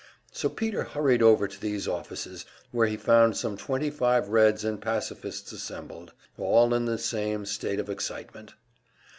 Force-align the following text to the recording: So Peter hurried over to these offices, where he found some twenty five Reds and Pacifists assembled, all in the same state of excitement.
So 0.31 0.49
Peter 0.49 0.81
hurried 0.81 1.21
over 1.21 1.47
to 1.47 1.61
these 1.61 1.87
offices, 1.87 2.43
where 2.71 2.87
he 2.87 2.97
found 2.97 3.37
some 3.37 3.55
twenty 3.55 3.91
five 3.91 4.29
Reds 4.29 4.65
and 4.65 4.81
Pacifists 4.81 5.51
assembled, 5.51 6.11
all 6.39 6.73
in 6.73 6.85
the 6.85 6.97
same 6.97 7.45
state 7.45 7.79
of 7.79 7.87
excitement. 7.87 8.55